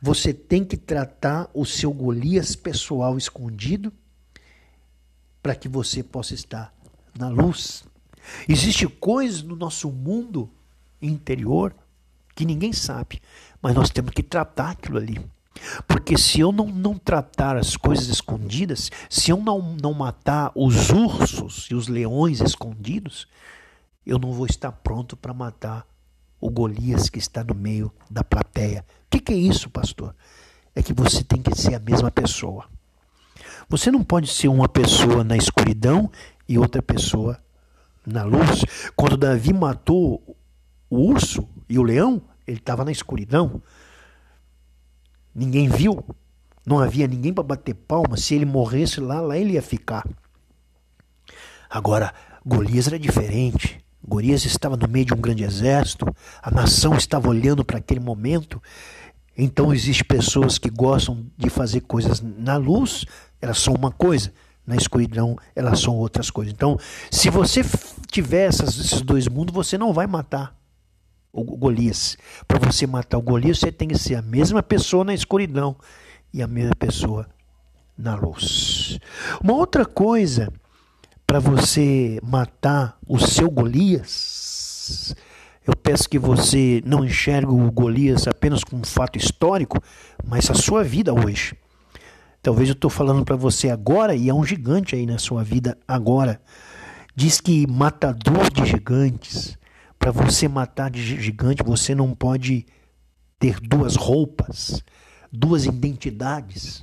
[0.00, 3.92] Você tem que tratar o seu Golias pessoal escondido
[5.42, 6.72] para que você possa estar
[7.18, 7.82] na luz.
[8.48, 10.48] Existem coisas no nosso mundo
[11.02, 11.74] interior
[12.36, 13.20] que ninguém sabe,
[13.60, 15.20] mas nós temos que tratar aquilo ali.
[15.88, 20.90] Porque se eu não, não tratar as coisas escondidas, se eu não, não matar os
[20.90, 23.26] ursos e os leões escondidos,
[24.06, 25.84] eu não vou estar pronto para matar
[26.40, 28.84] o Golias que está no meio da plateia.
[29.06, 30.14] O que, que é isso, pastor?
[30.74, 32.66] É que você tem que ser a mesma pessoa.
[33.68, 36.10] Você não pode ser uma pessoa na escuridão
[36.48, 37.38] e outra pessoa
[38.06, 38.64] na luz.
[38.96, 40.36] Quando Davi matou
[40.88, 43.60] o urso e o leão, ele estava na escuridão.
[45.34, 46.04] Ninguém viu.
[46.64, 48.16] Não havia ninguém para bater palma.
[48.16, 50.06] Se ele morresse lá, lá ele ia ficar.
[51.68, 53.84] Agora, Golias era diferente.
[54.08, 56.06] Golias estava no meio de um grande exército.
[56.42, 58.60] A nação estava olhando para aquele momento.
[59.36, 63.04] Então, existem pessoas que gostam de fazer coisas na luz,
[63.40, 64.32] elas são uma coisa.
[64.66, 66.52] Na escuridão, elas são outras coisas.
[66.52, 66.78] Então,
[67.10, 67.62] se você
[68.10, 70.54] tiver essas, esses dois mundos, você não vai matar
[71.32, 72.18] o Golias.
[72.46, 75.76] Para você matar o Golias, você tem que ser a mesma pessoa na escuridão
[76.34, 77.26] e a mesma pessoa
[77.96, 78.98] na luz.
[79.42, 80.52] Uma outra coisa
[81.28, 85.14] para você matar o seu Golias,
[85.66, 89.78] eu peço que você não enxergue o Golias apenas como um fato histórico,
[90.24, 91.54] mas a sua vida hoje.
[92.40, 95.76] Talvez eu estou falando para você agora e é um gigante aí na sua vida
[95.86, 96.40] agora.
[97.14, 99.58] Diz que matador de gigantes.
[99.98, 102.64] Para você matar de gigante, você não pode
[103.38, 104.82] ter duas roupas,
[105.30, 106.82] duas identidades,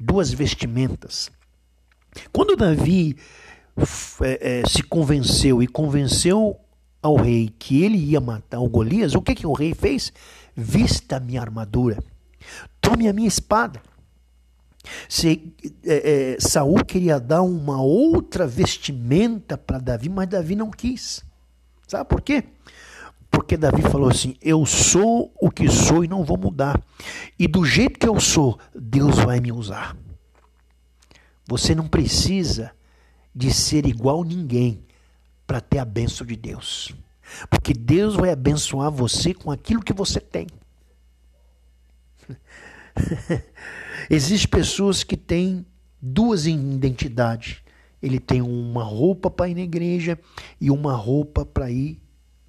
[0.00, 1.30] duas vestimentas.
[2.32, 3.18] Quando Davi
[4.22, 6.58] é, é, se convenceu e convenceu
[7.02, 10.12] ao rei que ele ia matar o Golias, o que, que o rei fez?
[10.56, 12.02] Vista minha armadura,
[12.80, 13.80] tome a minha espada.
[15.08, 15.52] Se,
[15.84, 21.24] é, é, Saul queria dar uma outra vestimenta para Davi, mas Davi não quis.
[21.86, 22.44] Sabe por quê?
[23.30, 26.80] Porque Davi falou assim: Eu sou o que sou e não vou mudar.
[27.38, 29.96] E do jeito que eu sou, Deus vai me usar.
[31.46, 32.72] Você não precisa
[33.36, 34.82] de ser igual ninguém
[35.46, 36.94] para ter a bênção de Deus.
[37.50, 40.46] Porque Deus vai abençoar você com aquilo que você tem.
[44.08, 45.66] Existem pessoas que têm
[46.00, 47.58] duas identidades.
[48.00, 50.18] Ele tem uma roupa para ir na igreja
[50.58, 52.00] e uma roupa para ir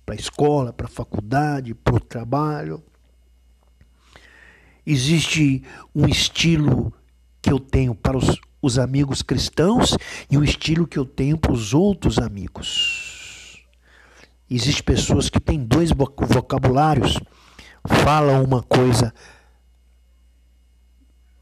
[0.06, 2.82] para a escola, para a faculdade, para o trabalho.
[4.86, 6.94] Existe um estilo
[7.42, 9.98] que eu tenho para os, os amigos cristãos
[10.30, 13.66] e um estilo que eu tenho para os outros amigos.
[14.50, 17.20] Existem pessoas que têm dois vocabulários,
[17.86, 19.14] falam uma coisa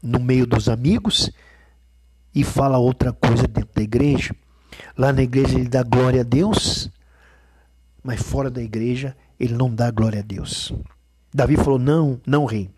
[0.02, 1.30] no meio dos amigos
[2.34, 4.34] e fala outra coisa dentro da igreja.
[4.96, 6.90] Lá na igreja ele dá glória a Deus,
[8.02, 10.72] mas fora da igreja ele não dá glória a Deus.
[11.32, 12.70] Davi falou: Não, não, rei.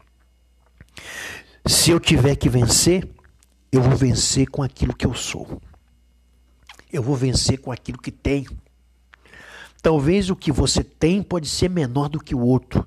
[1.67, 3.09] Se eu tiver que vencer,
[3.71, 5.61] eu vou vencer com aquilo que eu sou.
[6.93, 8.51] Eu vou vencer com aquilo que tenho.
[9.83, 12.87] Talvez o que você tem pode ser menor do que o outro,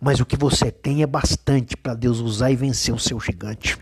[0.00, 3.76] mas o que você tem é bastante para Deus usar e vencer o seu gigante.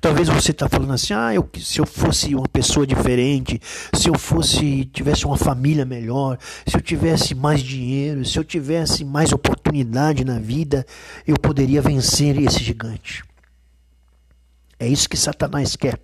[0.00, 3.60] Talvez você está falando assim, ah, eu, se eu fosse uma pessoa diferente,
[3.92, 9.04] se eu fosse tivesse uma família melhor, se eu tivesse mais dinheiro, se eu tivesse
[9.04, 10.86] mais oportunidade na vida,
[11.26, 13.27] eu poderia vencer esse gigante.
[14.78, 16.00] É isso que Satanás quer.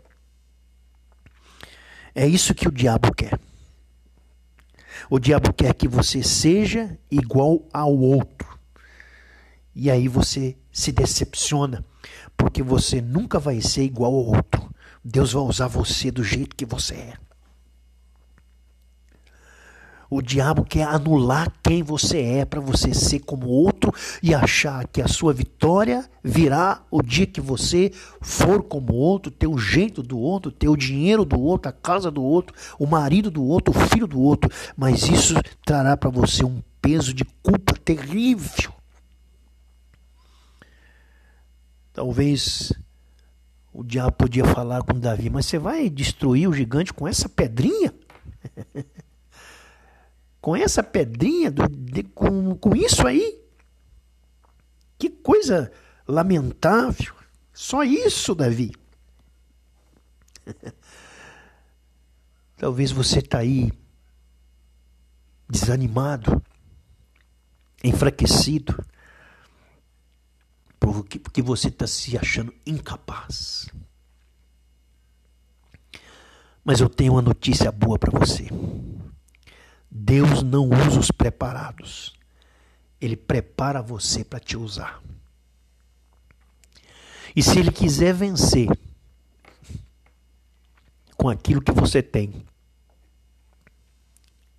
[2.15, 3.39] É isso que o diabo quer.
[5.11, 8.59] O diabo quer que você seja igual ao outro.
[9.75, 11.85] E aí você se decepciona,
[12.37, 14.73] porque você nunca vai ser igual ao outro.
[15.05, 17.24] Deus vai usar você do jeito que você é.
[20.16, 25.03] O diabo quer anular quem você é para você ser como outro e achar que
[25.03, 30.16] a sua vitória virá o dia que você for como outro, ter o jeito do
[30.16, 33.88] outro, ter o dinheiro do outro, a casa do outro, o marido do outro, o
[33.88, 34.48] filho do outro.
[34.77, 35.35] Mas isso
[35.66, 38.72] trará para você um peso de culpa terrível.
[41.92, 42.72] Talvez
[43.72, 47.92] o diabo podia falar com Davi, mas você vai destruir o gigante com essa pedrinha?
[50.45, 53.43] com essa pedrinha, do, de, com, com isso aí?
[54.99, 55.73] Que coisa
[56.07, 57.15] lamentável.
[57.51, 58.71] Só isso, Davi.
[62.59, 63.73] Talvez você está aí
[65.49, 66.43] desanimado,
[67.83, 68.87] enfraquecido,
[70.79, 73.71] porque, você está se achando incapaz.
[76.63, 78.47] Mas eu tenho uma notícia boa para você.
[79.97, 82.13] Deus não usa os preparados.
[83.01, 85.01] Ele prepara você para te usar.
[87.37, 88.69] E se ele quiser vencer
[91.17, 92.45] com aquilo que você tem,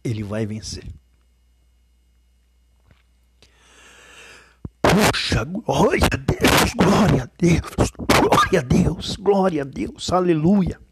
[0.01, 0.87] ele vai vencer.
[4.81, 10.84] Puxa, glória a Deus, glória a Deus, glória a Deus, glória a Deus, aleluia.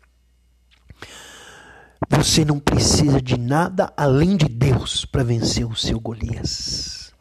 [2.09, 7.13] Você não precisa de nada além de Deus para vencer o seu Golias.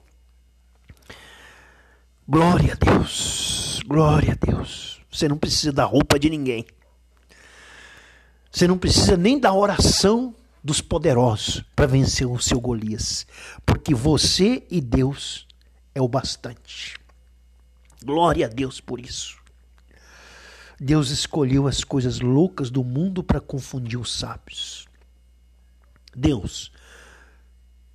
[2.29, 5.01] Glória a Deus, glória a Deus.
[5.11, 6.65] Você não precisa da roupa de ninguém.
[8.51, 13.27] Você não precisa nem da oração dos poderosos para vencer o seu Golias,
[13.67, 15.47] porque você e Deus
[15.95, 16.97] é o bastante.
[18.05, 19.42] Glória a Deus por isso.
[20.83, 24.89] Deus escolheu as coisas loucas do mundo para confundir os sábios.
[26.13, 26.73] Deus,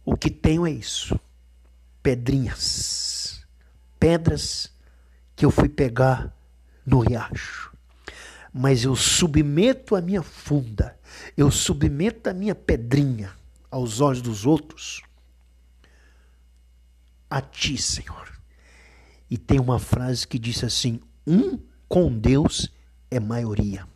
[0.05, 1.19] o que tenho é isso.
[2.01, 3.45] pedrinhas,
[3.99, 4.71] pedras
[5.35, 6.33] que eu fui pegar
[6.85, 7.75] no riacho.
[8.53, 10.97] Mas eu submeto a minha funda,
[11.35, 13.35] eu submeto a minha pedrinha
[13.69, 15.01] aos olhos dos outros,
[17.29, 18.31] a ti, Senhor.
[19.29, 21.59] E tem uma frase que diz assim: um
[21.89, 22.71] com Deus
[23.09, 23.87] é maioria.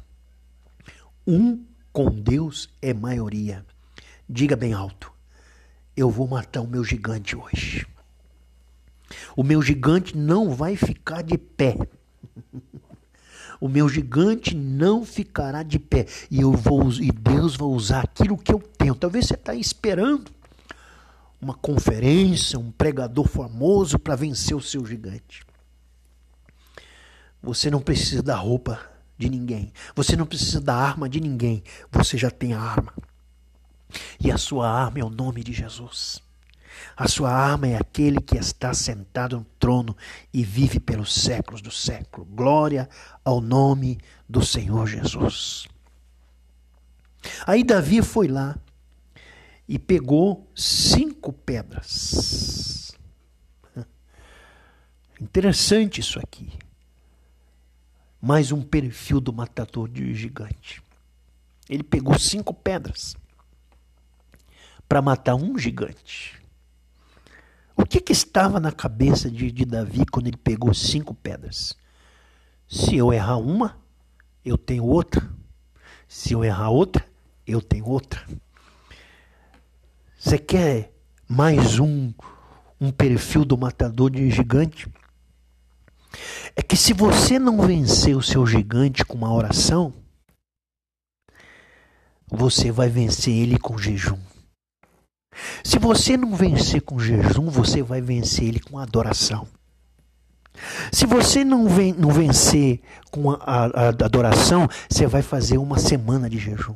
[1.25, 3.65] Um com Deus é maioria.
[4.27, 5.11] Diga bem alto:
[5.95, 7.85] eu vou matar o meu gigante hoje.
[9.35, 11.77] O meu gigante não vai ficar de pé.
[13.59, 16.07] O meu gigante não ficará de pé.
[16.31, 18.95] E eu vou e Deus vai usar aquilo que eu tenho.
[18.95, 20.31] Talvez você está esperando
[21.39, 25.45] uma conferência, um pregador famoso para vencer o seu gigante.
[27.39, 28.90] Você não precisa da roupa
[29.21, 29.71] de ninguém.
[29.95, 31.63] Você não precisa da arma de ninguém.
[31.91, 32.93] Você já tem a arma.
[34.19, 36.21] E a sua arma é o nome de Jesus.
[36.97, 39.95] A sua arma é aquele que está sentado no trono
[40.33, 42.25] e vive pelos séculos do século.
[42.25, 42.89] Glória
[43.23, 45.67] ao nome do Senhor Jesus.
[47.45, 48.57] Aí Davi foi lá
[49.67, 52.95] e pegou cinco pedras.
[55.19, 56.51] Interessante isso aqui.
[58.21, 60.81] Mais um perfil do matador de gigante.
[61.67, 63.15] Ele pegou cinco pedras
[64.87, 66.41] para matar um gigante.
[67.75, 71.75] O que, que estava na cabeça de, de Davi quando ele pegou cinco pedras?
[72.67, 73.77] Se eu errar uma,
[74.45, 75.27] eu tenho outra.
[76.07, 77.05] Se eu errar outra,
[77.47, 78.21] eu tenho outra.
[80.19, 80.93] Você quer
[81.27, 82.13] mais um,
[82.79, 84.87] um perfil do matador de gigante?
[86.55, 89.93] É que se você não vencer o seu gigante com uma oração,
[92.29, 94.19] você vai vencer ele com jejum.
[95.63, 99.47] Se você não vencer com jejum, você vai vencer ele com adoração.
[100.91, 105.79] Se você não, vem, não vencer com a, a, a, adoração, você vai fazer uma
[105.79, 106.75] semana de jejum.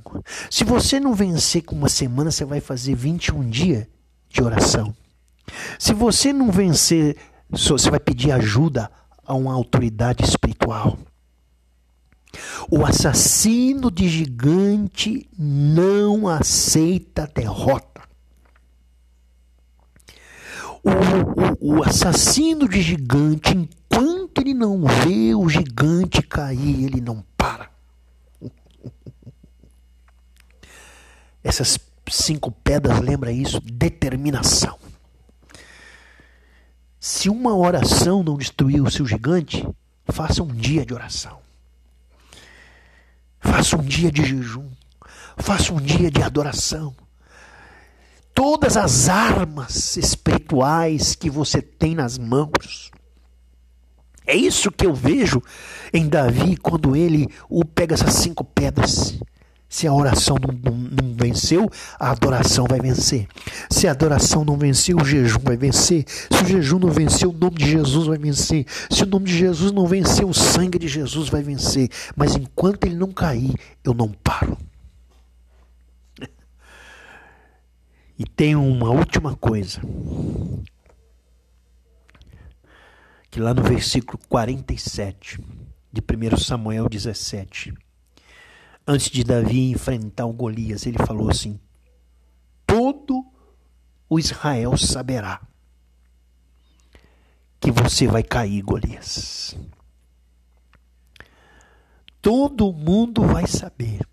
[0.50, 3.86] Se você não vencer com uma semana, você vai fazer 21 dias
[4.30, 4.96] de oração.
[5.78, 7.18] Se você não vencer,
[7.50, 8.90] você vai pedir ajuda
[9.26, 10.98] a uma autoridade espiritual.
[12.70, 17.96] O assassino de gigante não aceita derrota.
[20.86, 27.26] o, o, o assassino de gigante, enquanto ele não vê o gigante cair, ele não
[27.36, 27.72] para.
[31.44, 33.60] Essas cinco pedras lembra isso?
[33.62, 34.78] Determinação.
[37.08, 39.64] Se uma oração não destruir o seu gigante,
[40.06, 41.38] faça um dia de oração.
[43.40, 44.72] Faça um dia de jejum.
[45.38, 46.96] Faça um dia de adoração
[48.34, 52.90] todas as armas espirituais que você tem nas mãos.
[54.26, 55.44] É isso que eu vejo
[55.94, 59.20] em Davi quando ele o pega essas cinco pedras.
[59.68, 63.28] Se a oração não, não, não, venceu, a adoração vai vencer.
[63.70, 66.06] Se a adoração não venceu, o jejum vai vencer.
[66.08, 68.66] Se o jejum não venceu, o nome de Jesus vai vencer.
[68.90, 71.90] Se o nome de Jesus não venceu, o sangue de Jesus vai vencer.
[72.16, 73.54] Mas enquanto ele não cair,
[73.84, 74.58] eu não paro.
[78.18, 79.82] E tem uma última coisa.
[83.30, 85.42] Que lá no versículo 47
[85.92, 87.74] de 1 Samuel 17,
[88.88, 91.60] antes de Davi enfrentar o Golias, ele falou assim:
[92.66, 93.26] Todo
[94.10, 95.42] o Israel saberá
[97.60, 99.58] que você vai cair, Golias.
[102.22, 104.06] Todo mundo vai saber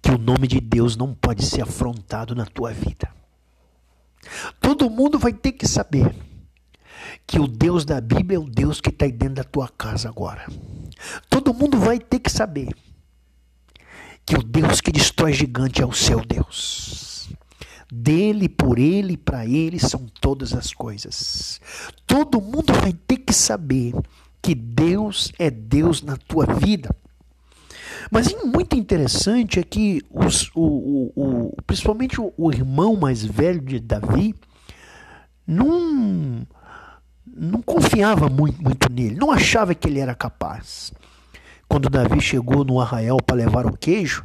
[0.00, 3.14] que o nome de Deus não pode ser afrontado na tua vida.
[4.60, 6.14] Todo mundo vai ter que saber
[7.26, 10.08] que o Deus da Bíblia é o Deus que está aí dentro da tua casa
[10.08, 10.46] agora.
[11.28, 12.74] Todo mundo vai ter que saber
[14.24, 17.30] que o Deus que destrói gigante é o seu Deus.
[17.90, 21.60] Dele, por ele, para ele são todas as coisas.
[22.06, 23.92] Todo mundo vai ter que saber
[24.40, 26.94] que Deus é Deus na tua vida.
[28.10, 33.78] Mas muito interessante é que os, o, o, o, principalmente o, irmão mais velho de
[33.78, 34.34] Davi
[35.46, 36.46] não,
[37.26, 40.92] não confiava muito, muito nele, não achava que ele era capaz.
[41.68, 44.24] Quando Davi chegou no arraial para levar o queijo,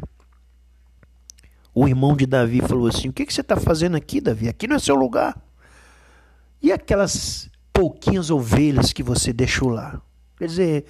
[1.73, 4.49] o irmão de Davi falou assim: O que, que você está fazendo aqui, Davi?
[4.49, 5.37] Aqui não é seu lugar.
[6.61, 10.01] E aquelas pouquinhas ovelhas que você deixou lá?
[10.37, 10.85] Quer dizer,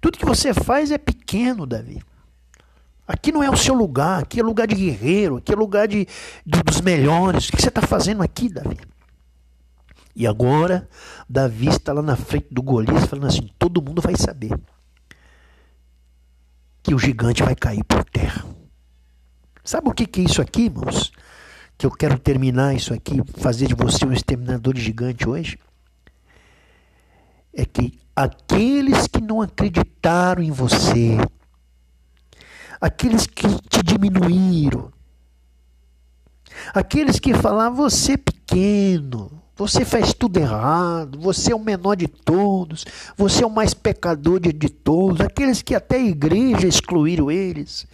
[0.00, 2.02] tudo que você faz é pequeno, Davi.
[3.06, 6.06] Aqui não é o seu lugar, aqui é lugar de guerreiro, aqui é lugar de,
[6.44, 7.48] dos melhores.
[7.48, 8.78] O que você está fazendo aqui, Davi?
[10.18, 10.88] E agora,
[11.28, 14.50] Davi está lá na frente do Golias falando assim: todo mundo vai saber
[16.82, 18.44] que o gigante vai cair por terra.
[19.62, 21.12] Sabe o que, é isso aqui, irmãos?
[21.76, 25.56] Que eu quero terminar isso aqui, fazer de você um exterminador de gigante hoje?
[27.54, 31.16] É que aqueles que não acreditaram em você,
[32.80, 34.92] aqueles que te diminuíram,
[36.74, 42.06] aqueles que falaram, você é pequeno, você faz tudo errado, você é o menor de
[42.06, 42.86] todos,
[43.16, 47.84] você é o mais pecador de, todos, aqueles que até a igreja excluíram eles,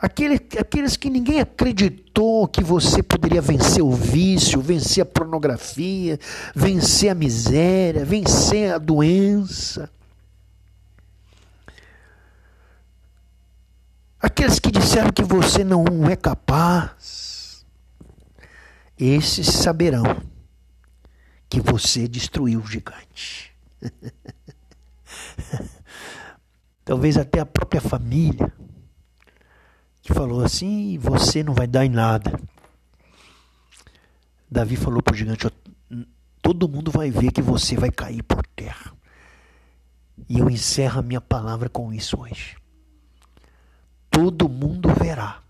[0.00, 6.18] aqueles, aqueles que ninguém acreditou que você poderia vencer o vício, vencer a pornografia,
[6.54, 9.90] vencer a miséria, vencer a doença.
[14.18, 17.35] Aqueles que disseram que você não é capaz,
[18.98, 20.04] esses saberão
[21.48, 23.54] que você destruiu o gigante.
[26.84, 28.52] Talvez até a própria família
[30.02, 32.38] que falou assim: você não vai dar em nada.
[34.50, 35.46] Davi falou para o gigante:
[36.40, 38.92] todo mundo vai ver que você vai cair por terra.
[40.28, 42.56] E eu encerro a minha palavra com isso hoje
[44.16, 45.42] todo mundo verá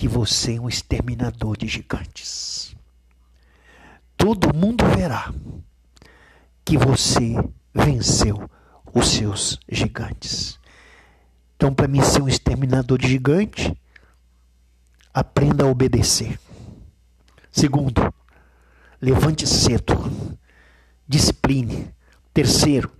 [0.00, 2.74] que você é um exterminador de gigantes.
[4.16, 5.30] Todo mundo verá
[6.64, 7.34] que você
[7.74, 8.50] venceu
[8.94, 10.58] os seus gigantes.
[11.54, 13.78] Então, para mim ser um exterminador de gigante,
[15.12, 16.40] aprenda a obedecer.
[17.52, 18.00] Segundo,
[19.02, 20.38] levante cedo.
[21.06, 21.94] Discipline.
[22.32, 22.90] Terceiro,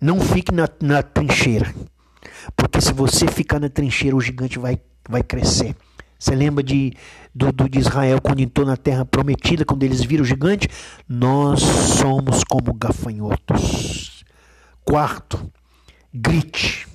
[0.00, 1.72] não fique na, na trincheira.
[2.56, 5.74] Porque se você ficar na trincheira, o gigante vai, vai crescer.
[6.18, 6.92] Você lembra de,
[7.32, 10.68] do, do, de Israel quando entrou na terra prometida, quando eles viram o gigante?
[11.08, 14.24] Nós somos como gafanhotos.
[14.84, 15.50] Quarto,
[16.12, 16.88] grite.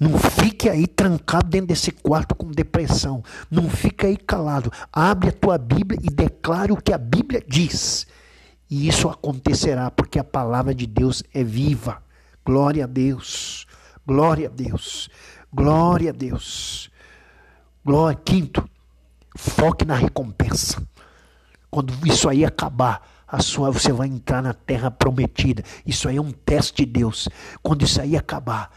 [0.00, 3.22] Não fique aí trancado dentro desse quarto com depressão.
[3.50, 4.72] Não fique aí calado.
[4.92, 8.06] Abre a tua Bíblia e declare o que a Bíblia diz.
[8.68, 12.02] E isso acontecerá porque a palavra de Deus é viva.
[12.44, 13.66] Glória a Deus.
[14.04, 15.08] Glória a Deus.
[15.52, 16.90] Glória a Deus.
[17.84, 18.18] Glória.
[18.24, 18.68] Quinto,
[19.36, 20.82] foque na recompensa.
[21.70, 25.64] Quando isso aí acabar, a sua, você vai entrar na terra prometida.
[25.86, 27.28] Isso aí é um teste de Deus.
[27.62, 28.70] Quando isso aí acabar,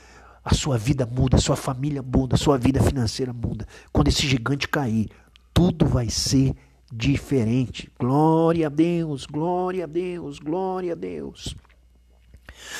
[0.43, 3.67] a sua vida muda, a sua família muda, a sua vida financeira muda.
[3.91, 5.09] Quando esse gigante cair,
[5.53, 6.55] tudo vai ser
[6.91, 7.91] diferente.
[7.99, 11.55] Glória a Deus, glória a Deus, glória a Deus.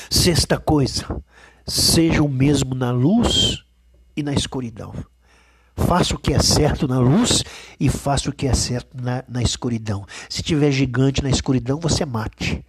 [0.08, 1.22] Sexta coisa,
[1.66, 3.62] seja o mesmo na luz
[4.16, 4.94] e na escuridão.
[5.76, 7.44] Faça o que é certo na luz
[7.78, 10.06] e faça o que é certo na, na escuridão.
[10.28, 12.64] Se tiver gigante na escuridão, você mate.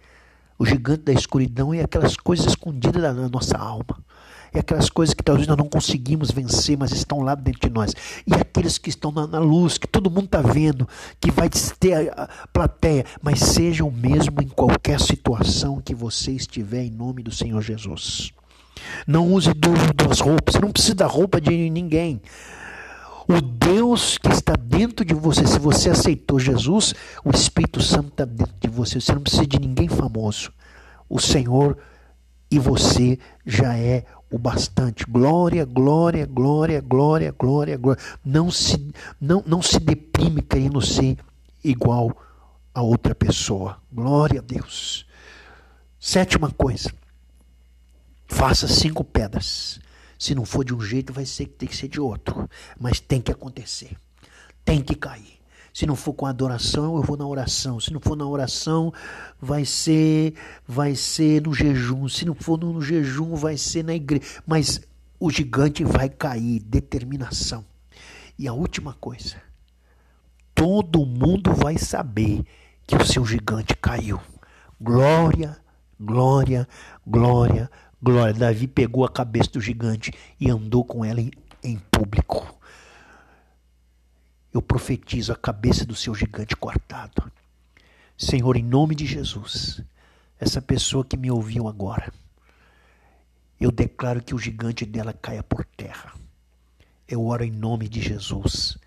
[0.58, 3.96] O gigante da escuridão é aquelas coisas escondidas da nossa alma.
[4.52, 7.94] É aquelas coisas que talvez nós não conseguimos vencer, mas estão lá dentro de nós.
[8.26, 10.88] E aqueles que estão na, na luz, que todo mundo está vendo,
[11.20, 11.48] que vai
[11.78, 16.90] ter a, a plateia, mas seja o mesmo em qualquer situação que você estiver, em
[16.90, 18.32] nome do Senhor Jesus.
[19.06, 20.54] Não use duas roupas.
[20.54, 22.20] Você não precisa da roupa de ninguém.
[23.28, 28.24] O Deus que está dentro de você, se você aceitou Jesus, o Espírito Santo está
[28.24, 28.98] dentro de você.
[28.98, 30.50] Você não precisa de ninguém famoso.
[31.10, 31.76] O Senhor
[32.50, 35.04] e você já é o bastante.
[35.04, 38.02] Glória, glória, glória, glória, glória, glória.
[38.24, 41.18] Não se, não, não se deprime querendo ser
[41.62, 42.16] igual
[42.74, 43.76] a outra pessoa.
[43.92, 45.06] Glória a Deus.
[46.00, 46.90] Sétima coisa.
[48.26, 49.80] Faça cinco pedras.
[50.18, 52.48] Se não for de um jeito, vai ser tem que ser de outro.
[52.78, 53.96] Mas tem que acontecer.
[54.64, 55.38] Tem que cair.
[55.72, 57.78] Se não for com adoração, eu vou na oração.
[57.78, 58.92] Se não for na oração,
[59.40, 60.34] vai ser
[60.66, 62.08] vai ser no jejum.
[62.08, 64.24] Se não for no, no jejum, vai ser na igreja.
[64.44, 64.80] Mas
[65.20, 67.64] o gigante vai cair, determinação.
[68.38, 69.36] E a última coisa,
[70.54, 72.44] todo mundo vai saber
[72.86, 74.20] que o seu gigante caiu.
[74.80, 75.56] Glória,
[76.00, 76.68] glória,
[77.06, 81.30] glória, Glória, Davi pegou a cabeça do gigante e andou com ela em,
[81.62, 82.56] em público.
[84.52, 87.30] Eu profetizo a cabeça do seu gigante cortado.
[88.16, 89.82] Senhor, em nome de Jesus,
[90.38, 92.12] essa pessoa que me ouviu agora,
[93.60, 96.12] eu declaro que o gigante dela caia por terra.
[97.06, 98.78] Eu oro em nome de Jesus.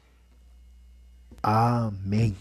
[1.43, 2.35] Amém.